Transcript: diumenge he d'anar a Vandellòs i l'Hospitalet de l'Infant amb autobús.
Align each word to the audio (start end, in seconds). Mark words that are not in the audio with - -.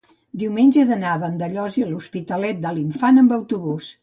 diumenge 0.43 0.79
he 0.83 0.85
d'anar 0.91 1.11
a 1.11 1.19
Vandellòs 1.25 1.77
i 1.83 1.83
l'Hospitalet 1.91 2.65
de 2.65 2.73
l'Infant 2.79 3.23
amb 3.25 3.39
autobús. 3.39 3.93